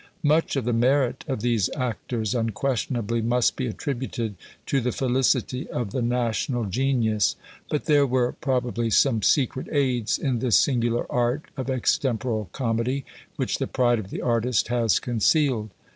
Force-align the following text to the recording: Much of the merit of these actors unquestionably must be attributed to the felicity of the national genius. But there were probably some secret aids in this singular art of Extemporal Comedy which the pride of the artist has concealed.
Much 0.23 0.55
of 0.55 0.65
the 0.65 0.73
merit 0.73 1.23
of 1.27 1.41
these 1.41 1.69
actors 1.75 2.33
unquestionably 2.33 3.21
must 3.21 3.55
be 3.55 3.67
attributed 3.67 4.33
to 4.65 4.81
the 4.81 4.91
felicity 4.91 5.67
of 5.69 5.91
the 5.91 6.01
national 6.01 6.65
genius. 6.65 7.35
But 7.69 7.85
there 7.85 8.07
were 8.07 8.31
probably 8.31 8.89
some 8.89 9.21
secret 9.21 9.67
aids 9.71 10.17
in 10.17 10.39
this 10.39 10.55
singular 10.55 11.05
art 11.11 11.43
of 11.55 11.69
Extemporal 11.69 12.49
Comedy 12.51 13.05
which 13.35 13.59
the 13.59 13.67
pride 13.67 13.99
of 13.99 14.09
the 14.09 14.23
artist 14.23 14.69
has 14.69 14.97
concealed. 14.99 15.69